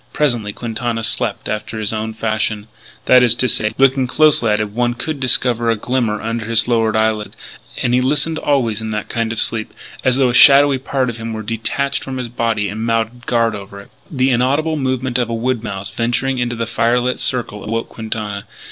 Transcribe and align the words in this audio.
Presently 0.13 0.51
Quintana 0.51 1.03
slept 1.03 1.47
after 1.47 1.77
his 1.77 1.93
own 1.93 2.13
fashion 2.15 2.65
that 3.05 3.21
is 3.21 3.35
to 3.35 3.47
say, 3.47 3.69
looking 3.77 4.07
closely 4.07 4.49
at 4.51 4.59
him 4.59 4.73
one 4.73 4.95
could 4.95 5.19
discover 5.19 5.69
a 5.69 5.75
glimmer 5.75 6.19
under 6.19 6.45
his 6.47 6.67
lowered 6.67 6.95
eyelids. 6.95 7.37
And 7.83 7.93
he 7.93 8.01
listened 8.01 8.39
always 8.39 8.81
in 8.81 8.89
that 8.89 9.09
kind 9.09 9.31
of 9.31 9.39
sleep. 9.39 9.71
As 10.03 10.15
though 10.15 10.29
a 10.29 10.33
shadowy 10.33 10.79
part 10.79 11.11
of 11.11 11.17
him 11.17 11.33
were 11.33 11.43
detached 11.43 12.03
from 12.03 12.17
his 12.17 12.29
body, 12.29 12.67
and 12.67 12.83
mounted 12.83 13.27
guard 13.27 13.53
over 13.53 13.79
it. 13.79 13.91
The 14.09 14.31
inaudible 14.31 14.75
movement 14.75 15.19
of 15.19 15.29
a 15.29 15.35
wood 15.35 15.61
mouse 15.63 15.91
venturing 15.91 16.39
into 16.39 16.55
the 16.55 16.65
firelit 16.65 17.19
circle 17.19 17.63
awoke 17.63 17.87
Quintana. 17.89 18.45